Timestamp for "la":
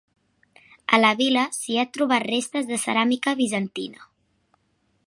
1.03-1.11